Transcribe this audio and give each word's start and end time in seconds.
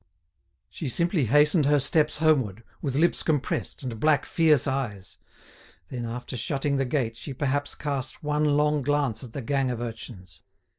She 0.71 0.89
simply 0.89 1.25
hastened 1.27 1.67
her 1.67 1.79
steps 1.79 2.17
homeward, 2.17 2.63
with 2.81 2.95
lips 2.95 3.21
compressed, 3.21 3.83
and 3.83 3.99
black, 3.99 4.25
fierce 4.25 4.65
eyes. 4.65 5.19
Then 5.89 6.05
after 6.07 6.35
shutting 6.35 6.77
the 6.77 6.85
gate, 6.85 7.15
she 7.15 7.35
perhaps 7.35 7.75
cast 7.75 8.23
one 8.23 8.57
long 8.57 8.81
glance 8.81 9.23
at 9.23 9.33
the 9.33 9.43
gang 9.43 9.69
of 9.69 9.79
urchins. 9.79 10.41